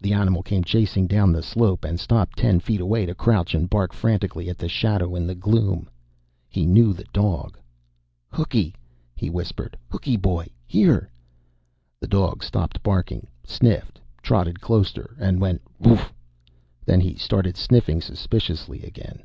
The 0.00 0.12
animal 0.12 0.44
came 0.44 0.62
chasing 0.62 1.08
down 1.08 1.32
the 1.32 1.42
slope, 1.42 1.84
and 1.84 1.98
stopped 1.98 2.38
ten 2.38 2.60
feet 2.60 2.80
away 2.80 3.04
to 3.04 3.16
crouch 3.16 3.52
and 3.52 3.68
bark 3.68 3.92
frantically 3.92 4.48
at 4.48 4.56
the 4.56 4.68
shadow 4.68 5.16
in 5.16 5.26
the 5.26 5.34
gloom. 5.34 5.90
He 6.48 6.64
knew 6.66 6.92
the 6.92 7.02
dog. 7.12 7.58
"Hooky!" 8.30 8.76
he 9.16 9.28
whispered. 9.28 9.76
"Hooky 9.90 10.16
boy 10.16 10.50
here!" 10.68 11.10
The 11.98 12.06
dog 12.06 12.44
stopped 12.44 12.80
barking, 12.84 13.26
sniffed, 13.42 13.98
trotted 14.22 14.60
closer, 14.60 15.16
and 15.18 15.40
went 15.40 15.60
"Rrrooff!" 15.82 16.12
Then 16.86 17.00
he 17.00 17.16
started 17.16 17.56
sniffing 17.56 18.00
suspiciously 18.00 18.82
again. 18.84 19.24